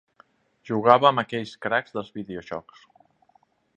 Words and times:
Jugava 0.69 1.07
amb 1.09 1.21
aquells 1.23 1.53
cracs 1.67 1.93
dels 1.99 2.11
videojocs. 2.19 2.85